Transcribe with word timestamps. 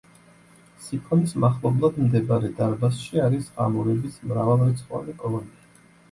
სიფონის 0.83 1.33
მახლობლად 1.41 1.99
მდებარე 2.05 2.49
დარბაზში 2.59 3.21
არის 3.25 3.51
ღამურების 3.59 4.17
მრავალრიცხოვანი 4.31 5.15
კოლონია. 5.21 5.69